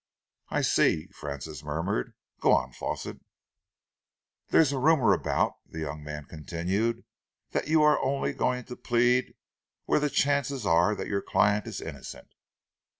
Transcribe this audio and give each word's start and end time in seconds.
"I 0.49 0.61
see," 0.63 1.09
Francis 1.13 1.63
murmured. 1.63 2.15
"Go 2.39 2.53
on, 2.53 2.71
Fawsitt." 2.73 3.19
"There's 4.47 4.71
a 4.71 4.79
rumour 4.79 5.13
about," 5.13 5.57
the 5.67 5.77
young 5.81 6.03
man 6.03 6.25
continued, 6.25 7.03
"that 7.51 7.67
you 7.67 7.83
are 7.83 8.03
only 8.03 8.33
going 8.33 8.63
to 8.65 8.75
plead 8.75 9.35
where 9.85 9.99
the 9.99 10.09
chances 10.09 10.65
are 10.65 10.95
that 10.95 11.05
your 11.07 11.21
client 11.21 11.67
is 11.67 11.81
innocent." 11.81 12.33